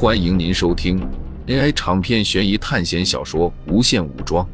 [0.00, 0.96] 欢迎您收听
[1.48, 4.46] AI 长篇悬疑探险小说《无限武装》，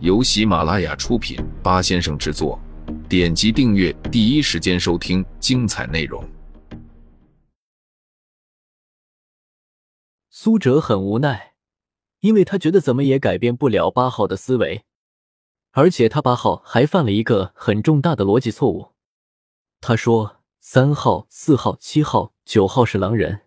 [0.00, 2.60] 由喜马拉雅出品，八先生制作。
[3.08, 6.22] 点击订阅，第一时间收听精彩内容。
[10.28, 11.54] 苏哲很无奈，
[12.20, 14.84] 因为他觉得怎么也改变不了八号的思维，
[15.70, 18.90] 而且他八号还犯了一个很重大的逻辑错误。
[19.80, 23.40] 他说三号、四号、七号、九号是狼人。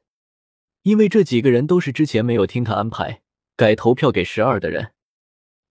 [0.84, 3.22] 因为这几个人都是之前没有听他安排
[3.56, 4.92] 改投票给十二的人，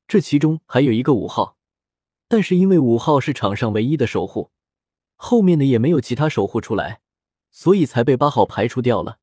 [0.08, 1.58] 这其中还有一个五号，
[2.28, 4.50] 但是因为五号是场上唯一的守护，
[5.16, 7.02] 后面的也没有其他守护出来，
[7.50, 9.18] 所以才被八号排除掉了。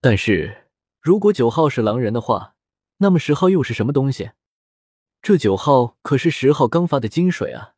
[0.00, 0.66] 但是
[1.00, 2.56] 如果九号是狼人的话，
[2.98, 4.32] 那么十号又是什么东西？
[5.22, 7.74] 这九号可是十号刚发的金水啊！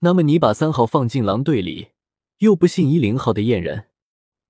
[0.00, 1.92] 那么你把三号放进狼队里，
[2.38, 3.88] 又不信一零号的验人，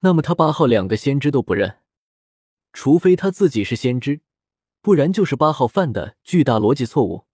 [0.00, 1.78] 那么他八号两个先知都不认。
[2.72, 4.20] 除非他自己是先知，
[4.80, 7.26] 不然就是八号犯的巨大逻辑错误。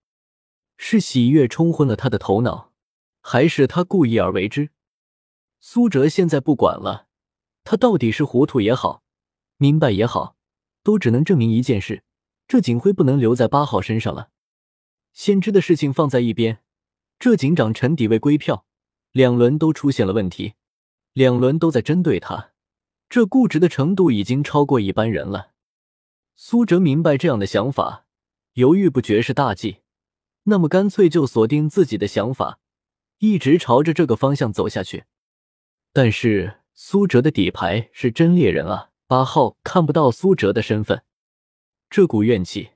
[0.77, 2.73] 是喜悦冲昏了他的头脑，
[3.21, 4.71] 还是他故意而为之？
[5.61, 7.09] 苏哲现在不管了，
[7.65, 9.03] 他到底是糊涂也好，
[9.57, 10.37] 明白也好，
[10.83, 12.05] 都只能证明一件事：
[12.47, 14.31] 这警徽不能留在八号身上了。
[15.13, 16.63] 先知的事情放在一边，
[17.19, 18.65] 这警长陈底位归票，
[19.11, 20.55] 两轮都出现了问题，
[21.13, 22.48] 两轮都在针对他。
[23.09, 25.53] 这固执的程度已经超过一般人了。
[26.37, 28.07] 苏哲明白这样的想法，
[28.53, 29.79] 犹豫不决是大忌，
[30.45, 32.61] 那么干脆就锁定自己的想法，
[33.19, 35.05] 一直朝着这个方向走下去。
[35.93, 41.03] 但是苏哲的底牌是真猎人啊，八号看不到苏哲的身份，
[41.89, 42.73] 这股怨气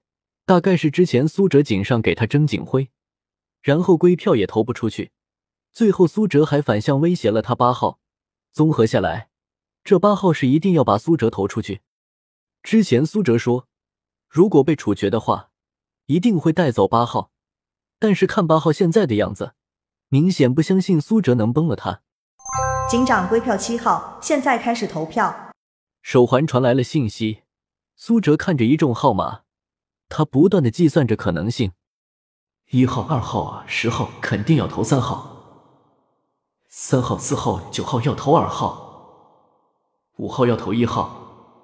[0.46, 2.90] 大概是之前苏哲井上给他争警徽，
[3.60, 5.12] 然后归票也投不出去，
[5.70, 8.00] 最后苏哲还反向威胁了他八号。
[8.50, 9.31] 综合下来。
[9.84, 11.82] 这八号是一定要把苏哲投出去。
[12.62, 13.66] 之前苏哲说，
[14.28, 15.50] 如果被处决的话，
[16.06, 17.32] 一定会带走八号。
[17.98, 19.54] 但是看八号现在的样子，
[20.08, 22.02] 明显不相信苏哲能崩了他。
[22.88, 25.52] 警长归票七号，现在开始投票。
[26.02, 27.42] 手环传来了信息，
[27.96, 29.42] 苏哲看着一众号码，
[30.08, 31.72] 他不断的计算着可能性：
[32.70, 35.64] 一号、二号啊，十号肯定要投三号，
[36.68, 38.91] 三号、四号、九号要投二号。
[40.18, 41.56] 五号要投一号，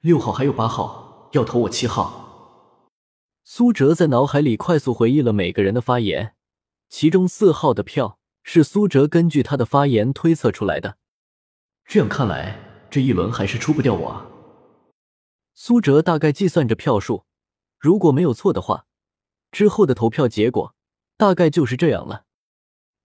[0.00, 2.20] 六号还有八号要投我七号。
[3.42, 6.34] 苏哲在脑海里快速回忆了每个人的发言，
[6.90, 10.98] 其中四号的票是苏哲根据他的发言推测出来的。
[11.86, 12.58] 这样看来，
[12.90, 14.08] 这一轮还是出不掉我。
[14.08, 14.26] 啊。
[15.54, 17.24] 苏哲大概计算着票数，
[17.78, 18.84] 如果没有错的话，
[19.50, 20.74] 之后的投票结果
[21.16, 22.24] 大概就是这样了。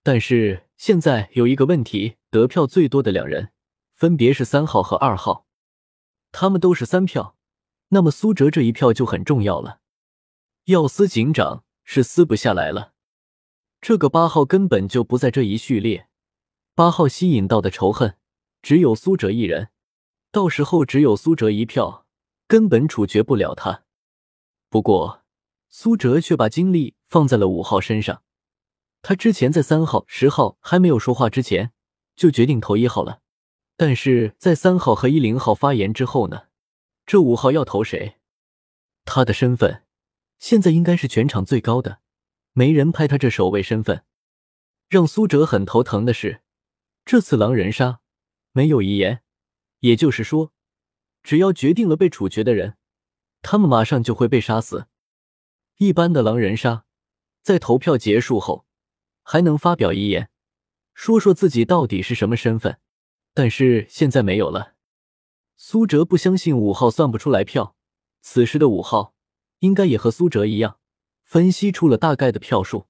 [0.04, 3.52] 但是现在有一个问题，得票最多的两人。
[4.00, 5.46] 分别是三号和二号，
[6.32, 7.36] 他们都是三票，
[7.90, 9.82] 那么苏哲这一票就很重要了。
[10.68, 12.94] 要撕警长是撕不下来了，
[13.82, 16.08] 这个八号根本就不在这一序列。
[16.74, 18.16] 八号吸引到的仇恨
[18.62, 19.68] 只有苏哲一人，
[20.32, 22.06] 到时候只有苏哲一票，
[22.48, 23.84] 根本处决不了他。
[24.70, 25.24] 不过
[25.68, 28.24] 苏哲却把精力放在了五号身上，
[29.02, 31.74] 他之前在三号、十号还没有说话之前，
[32.16, 33.20] 就决定投一号了。
[33.82, 36.48] 但是在三号和一零号发言之后呢？
[37.06, 38.18] 这五号要投谁？
[39.06, 39.86] 他的身份
[40.38, 42.02] 现在应该是全场最高的，
[42.52, 44.04] 没人拍他这守卫身份。
[44.90, 46.42] 让苏哲很头疼的是，
[47.06, 48.02] 这次狼人杀
[48.52, 49.24] 没有遗言，
[49.80, 50.52] 也就是说，
[51.24, 52.76] 只要决定了被处决的人，
[53.42, 54.88] 他们马上就会被杀死。
[55.78, 56.84] 一般的狼人杀，
[57.42, 58.66] 在投票结束后
[59.24, 60.30] 还能发表遗言，
[60.94, 62.78] 说说自己到底是什么身份。
[63.34, 64.74] 但是现在没有了。
[65.56, 67.76] 苏哲不相信五号算不出来票，
[68.22, 69.14] 此时的五号
[69.60, 70.80] 应该也和苏哲一样，
[71.24, 72.88] 分析出了大概的票数。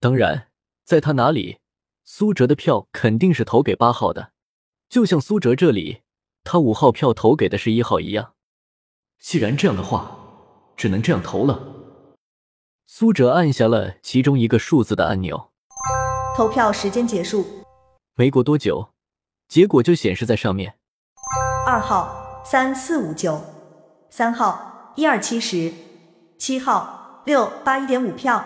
[0.00, 0.48] 当然，
[0.84, 1.58] 在他哪里，
[2.04, 4.32] 苏哲的票肯定是投给八号的，
[4.88, 6.02] 就像苏哲这里，
[6.42, 8.34] 他五号票投给的是一号一样。
[9.20, 10.18] 既然这样的话，
[10.76, 11.74] 只能这样投了。
[12.86, 15.52] 苏哲按下了其中一个数字的按钮，
[16.36, 17.44] 投票时间结束。
[18.14, 18.90] 没过多久。
[19.48, 20.78] 结果就显示在上面。
[21.66, 23.42] 二号三四五九，
[24.10, 25.72] 三号一二七十，
[26.38, 28.44] 七号六八一点五票，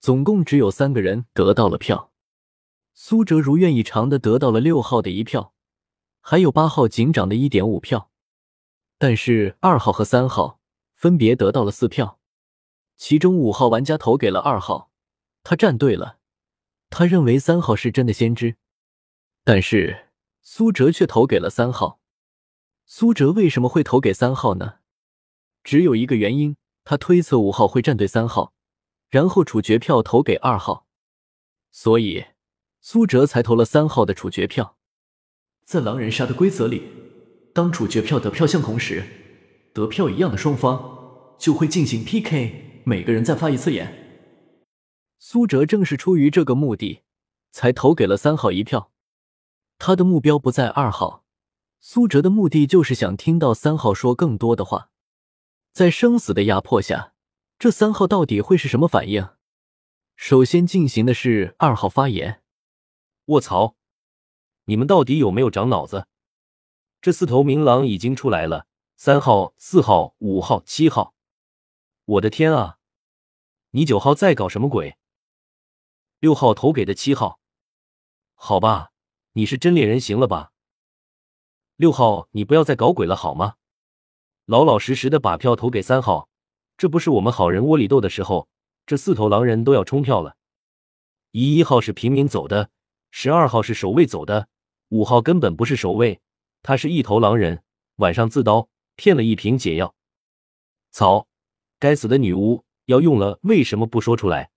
[0.00, 2.10] 总共只有三个人得到了票。
[2.94, 5.54] 苏哲如愿以偿的得到了六号的一票，
[6.20, 8.10] 还有八号警长的一点五票，
[8.98, 10.60] 但是二号和三号
[10.94, 12.18] 分别得到了四票。
[12.96, 14.90] 其中五号玩家投给了二号，
[15.42, 16.16] 他站对了，
[16.88, 18.56] 他认为三号是真的先知，
[19.42, 20.05] 但是。
[20.48, 21.98] 苏哲却投给了三号，
[22.86, 24.74] 苏哲为什么会投给三号呢？
[25.64, 28.54] 只有一个原因，他推测五号会站队三号，
[29.10, 30.86] 然后处决票投给二号，
[31.72, 32.26] 所以
[32.80, 34.78] 苏哲才投了三号的处决票。
[35.64, 36.84] 在狼人杀的规则里，
[37.52, 39.02] 当处决票得票相同时，
[39.74, 44.22] 得票一样的双方就会进行 PK，每个人再发一次言。
[45.18, 47.02] 苏哲正是出于这个目的，
[47.50, 48.92] 才投给了三号一票。
[49.78, 51.24] 他的目标不在二号，
[51.80, 54.90] 苏哲的目的就是想听到三号说更多的话。
[55.72, 57.12] 在生死的压迫下，
[57.58, 59.28] 这三号到底会是什么反应？
[60.16, 62.42] 首先进行的是二号发言。
[63.26, 63.76] 卧槽！
[64.64, 66.06] 你们到底有没有长脑子？
[67.02, 71.14] 这四头明狼已经出来了，三号、四号、五号、七号。
[72.04, 72.78] 我的天啊！
[73.72, 74.96] 你九号在搞什么鬼？
[76.18, 77.40] 六号投给的七号，
[78.34, 78.92] 好吧，
[79.36, 80.52] 你是真猎人行了吧？
[81.76, 83.56] 六号，你不要再搞鬼了好吗？
[84.46, 86.30] 老老实实的把票投给三号，
[86.78, 88.48] 这不是我们好人窝里斗的时候。
[88.86, 90.38] 这四头狼人都要冲票了。
[91.32, 92.70] 一一号是平民走的，
[93.10, 94.48] 十二号是守卫走的。
[94.88, 96.22] 五号根本不是守卫，
[96.62, 97.62] 他是一头狼人，
[97.96, 99.94] 晚上自刀骗了一瓶解药。
[100.92, 101.28] 操！
[101.78, 104.50] 该死的女巫要用了，为什么不说出来？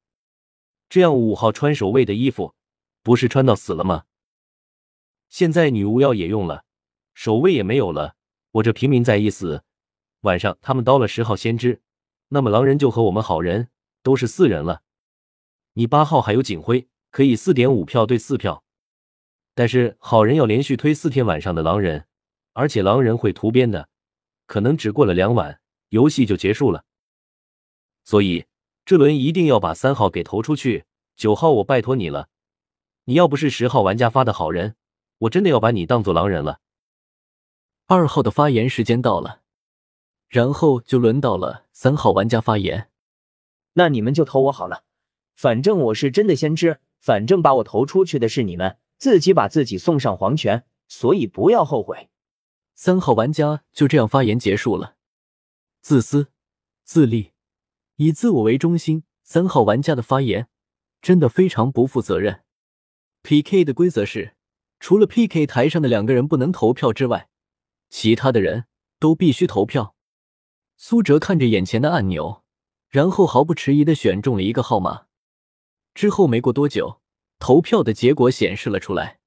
[0.88, 2.56] 这样五号穿守卫的衣服，
[3.04, 4.06] 不是穿到死了吗？
[5.30, 6.66] 现在女巫药也用了，
[7.14, 8.16] 守卫也没有了，
[8.52, 9.64] 我这平民再一死，
[10.22, 11.82] 晚上他们刀了十号先知，
[12.30, 13.70] 那么狼人就和我们好人
[14.02, 14.82] 都是四人了。
[15.74, 18.64] 你八号还有警徽，可以四点五票对四票。
[19.54, 22.06] 但是好人要连续推四天晚上的狼人，
[22.54, 23.90] 而且狼人会涂边的，
[24.48, 26.86] 可能只过了两晚，游戏就结束了。
[28.04, 28.46] 所以
[28.84, 30.86] 这轮一定要把三号给投出去。
[31.16, 32.30] 九号，我拜托你了，
[33.04, 34.76] 你要不是十号玩家发的好人，
[35.20, 36.60] 我真的要把你当做狼人了。
[37.88, 39.42] 二号的发言时间到了，
[40.28, 42.90] 然后就轮到了三号玩家发言。
[43.74, 44.84] 那你们就投我好了，
[45.36, 48.78] 反正我是真的先知，反正把我投出去的是你们。
[48.98, 52.10] 自己把自己送上黄泉，所以不要后悔。
[52.76, 54.98] 三号玩家就这样发言结束了。
[55.80, 56.34] 自私、
[56.84, 57.32] 自利、
[57.96, 60.50] 以自我为中心，三号玩家的发言
[61.02, 62.44] 真的非常不负责任。
[63.24, 64.36] PK 的规则是，
[64.80, 67.28] 除了 PK 台上的两个人不能投票之外，
[67.90, 68.66] 其他的人
[69.00, 69.96] 都必须投票。
[70.78, 72.44] 苏哲看着眼前的按钮，
[72.90, 75.04] 然后毫不迟疑的选中了一个号码。
[75.94, 77.00] 之后没过多久。
[77.42, 79.18] 投票的结果显示了出来，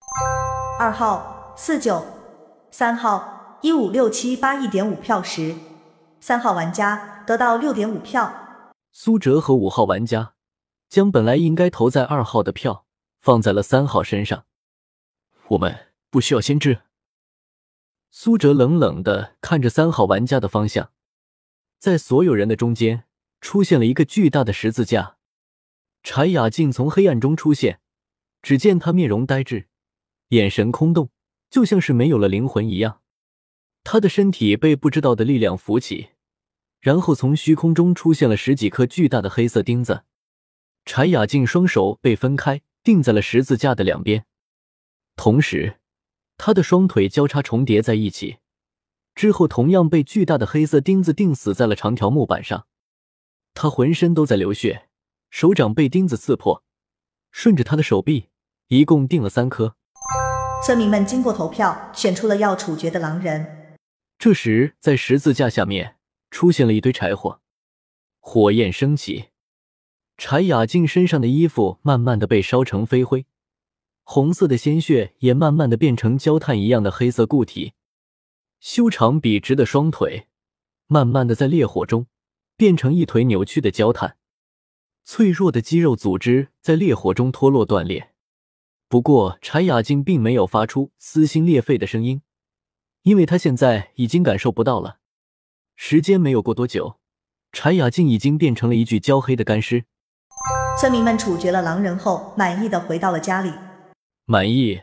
[0.78, 2.04] 二号四九，
[2.70, 5.54] 三号一五六七八一点五票时，
[6.20, 8.30] 三号玩家得到六点五票。
[8.92, 10.34] 苏哲和五号玩家
[10.90, 12.84] 将本来应该投在二号的票
[13.18, 14.44] 放在了三号身上。
[15.48, 16.82] 我们不需要先知。
[18.10, 20.92] 苏哲冷冷的看着三号玩家的方向，
[21.78, 23.04] 在所有人的中间
[23.40, 25.16] 出现了一个巨大的十字架，
[26.02, 27.80] 柴雅静从黑暗中出现。
[28.42, 29.68] 只见他面容呆滞，
[30.30, 31.10] 眼神空洞，
[31.48, 33.00] 就像是没有了灵魂一样。
[33.84, 36.08] 他的身体被不知道的力量扶起，
[36.80, 40.02] 然后从虚空中出现了十几颗巨大的黑色钉子。
[40.84, 44.26] 柴雅静双手被分开，钉在了十字架的两边，
[45.16, 45.78] 同时，
[46.36, 48.38] 他的双腿交叉重叠在一起，
[49.14, 52.66] 之后同样被巨大的黑色钉子钉死在了长条木板上。
[53.54, 54.88] 他浑身都在流血，
[55.30, 56.64] 手掌被钉子刺破，
[57.30, 58.30] 顺着他的手臂。
[58.68, 59.76] 一共钉了三颗。
[60.64, 63.76] 村民们经过投票，选出了要处决的狼人。
[64.18, 65.96] 这时，在十字架下面
[66.30, 67.42] 出现了一堆柴火，
[68.18, 69.26] 火焰升起，
[70.16, 73.26] 柴雅静身上的衣服慢慢的被烧成飞灰，
[74.04, 77.74] 红色的鲜血也慢慢的变成焦炭一样的黑色固体，
[78.60, 80.26] 修长笔直的双腿
[80.86, 82.06] 慢慢的在烈火中
[82.56, 84.16] 变成一腿扭曲的焦炭，
[85.04, 88.10] 脆弱的肌肉组织在烈火中脱落断裂。
[88.88, 92.20] 不过，柴雅静并没有发出撕心裂肺的声音，
[93.02, 94.98] 因为她现在已经感受不到了。
[95.74, 96.98] 时间没有过多久，
[97.52, 99.84] 柴雅静已经变成了一具焦黑的干尸。
[100.78, 103.50] 村民们处决了狼人后，满意的回到了家里。
[104.24, 104.82] 满意？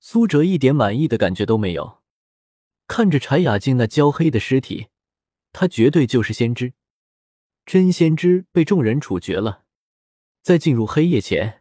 [0.00, 2.00] 苏哲一点满意的感觉都没有。
[2.86, 4.88] 看着柴雅静那焦黑的尸体，
[5.52, 6.74] 他绝对就是先知，
[7.64, 9.64] 真先知被众人处决了。
[10.42, 11.60] 在进入黑夜前。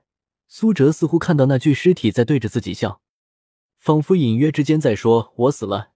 [0.54, 3.02] 苏哲似乎看到那具尸体在对着自己笑，
[3.78, 5.94] 仿佛隐约之间在说：“我死了，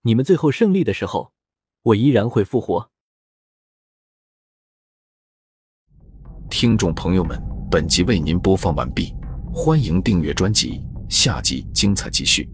[0.00, 1.34] 你们最后胜利的时候，
[1.82, 2.90] 我依然会复活。”
[6.48, 7.38] 听众朋友们，
[7.70, 9.14] 本集为您播放完毕，
[9.52, 12.48] 欢迎订阅专辑，下集精彩继续。